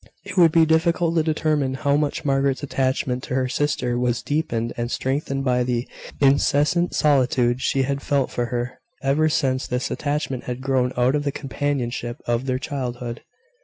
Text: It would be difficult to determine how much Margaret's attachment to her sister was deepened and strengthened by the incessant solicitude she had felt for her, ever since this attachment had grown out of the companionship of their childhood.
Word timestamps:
It 0.25 0.35
would 0.35 0.51
be 0.51 0.65
difficult 0.65 1.13
to 1.15 1.21
determine 1.21 1.75
how 1.75 1.95
much 1.95 2.25
Margaret's 2.25 2.63
attachment 2.63 3.21
to 3.25 3.35
her 3.35 3.47
sister 3.47 3.99
was 3.99 4.23
deepened 4.23 4.73
and 4.75 4.89
strengthened 4.89 5.43
by 5.45 5.61
the 5.61 5.87
incessant 6.19 6.95
solicitude 6.95 7.61
she 7.61 7.83
had 7.83 8.01
felt 8.01 8.31
for 8.31 8.47
her, 8.47 8.79
ever 9.03 9.29
since 9.29 9.67
this 9.67 9.91
attachment 9.91 10.45
had 10.45 10.59
grown 10.59 10.91
out 10.97 11.13
of 11.13 11.23
the 11.23 11.31
companionship 11.31 12.17
of 12.25 12.47
their 12.47 12.57
childhood. 12.57 13.21